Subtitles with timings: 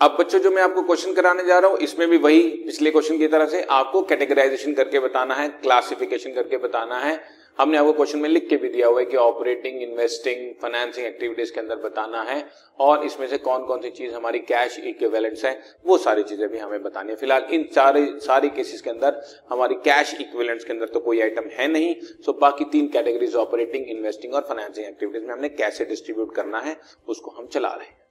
[0.00, 3.18] अब बच्चों, जो मैं आपको क्वेश्चन कराने जा रहा हूँ, इसमें भी वही पिछले क्वेश्चन
[3.18, 7.20] की तरह से आपको कैटेगराइजेशन करके बताना है क्लासिफिकेशन करके बताना है।
[7.58, 11.52] हमने आपको क्वेश्चन में लिख के भी दिया हुआ है कि ऑपरेटिंग इन्वेस्टिंग फाइनेंसिंग एक्टिविटीज़
[11.54, 12.44] के अंदर बताना है
[12.80, 16.58] और इसमें से कौन कौन सी चीज़ हमारी कैश इक्विवेलेंट्स है, वो सारी चीज़ें भी
[16.58, 20.86] हमें बतानी है। फ़िलहाल इन सारे, सारी केसेस के अंदर हमारी कैश इक्विवेलेंट्स के अंदर
[20.88, 21.94] तो कोई आइटम है नहीं।
[22.24, 26.76] सो बाकी तीन कैटेगरीज ऑपरेटिंग इन्वेस्टिंग और फाइनेंसिंग एक्टिविटीज़ में हमने कैसे डिस्ट्रीब्यूट करना है,
[27.08, 28.06] उसको हम चला रहे हैं।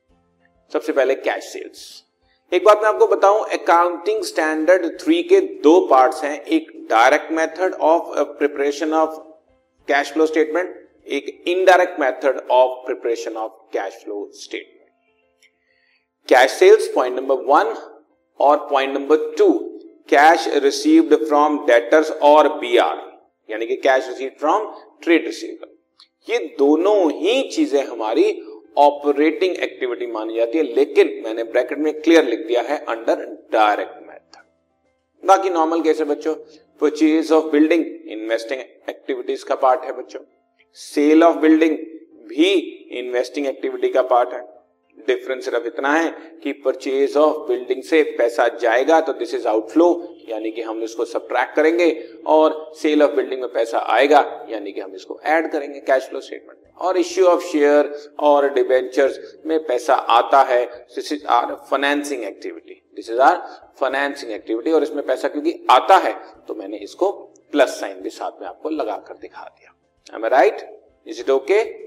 [0.78, 1.80] सबसे पहले कैश सेल्स
[2.52, 7.74] एक बात मैं आपको बताऊँ अकाउंटिंग स्टैंडर्ड थ्री के दो पार्ट्स हैं। एक direct method
[7.84, 9.16] of preparation of
[9.88, 10.76] cash flow statement
[11.18, 15.50] एक indirect method of preparation of cash flow statement
[16.30, 17.74] cash sales point number one
[18.40, 19.52] और point number two
[20.10, 23.02] cash received from debtors और B R
[23.50, 24.72] यानी कि cash receive from
[25.04, 25.76] trade receiver
[26.28, 28.32] ये दोनों ही चीज़ें हमारी
[28.78, 34.08] operating activity मानी जाती है, लेकिन मैंने ब्रैकेट में क्लियर लिख दिया है अंडर डायरेक्ट
[34.08, 34.46] मेथड
[35.24, 36.34] बाकी नॉर्मल कैसे बच्चों?
[36.82, 40.20] Purchase of building investing activities का पार्ट है बच्चों।
[40.78, 41.78] सेल ऑफ़ बिल्डिंग
[42.28, 42.52] भी
[43.00, 44.42] इन्वेस्टिंग एक्टिविटी का पार्ट है।
[44.98, 46.10] डिफरेंस सिर्फ़ इतना है
[46.44, 49.88] कि परचेज ऑफ़ बिल्डिंग से पैसा जाएगा तो दिस इज़ आउटफ्लो
[50.30, 51.90] यानी कि हम इसको सब्ट्रैक्ट करेंगे
[52.28, 56.22] और सेल ऑफ़ बिल्डिंग में पैसा आएगा, यानी कि हम इसको ऐड करेंगे कैश फ्लो
[56.22, 62.24] स्टेटमेंट और इश्यू ऑफ़ शेयर और डिबेंचर्स में पैसा आता है this is our financing
[62.24, 63.38] activity this is our
[63.80, 66.14] financing activity और इसमें पैसा क्योंकि आता है
[66.48, 67.12] तो मैंने इसको
[67.52, 70.68] प्लस साइन भी साथ में आपको लगा कर दिखा दिया। Right
[71.08, 71.87] is it okay